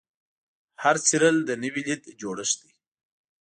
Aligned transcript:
هر 0.83 0.95
څیرل 1.05 1.37
د 1.45 1.51
نوې 1.63 1.81
لید 1.87 2.03
جوړښت 2.19 2.57
دی. 2.63 2.71